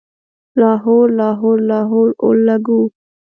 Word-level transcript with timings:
لاهور، 0.59 1.07
لاهور، 1.19 1.57
لاهور 1.69 2.09
اولګوو 2.23 2.85